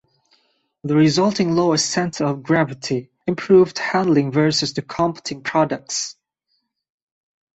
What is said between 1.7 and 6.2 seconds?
center of gravity improved handling versus the competing products.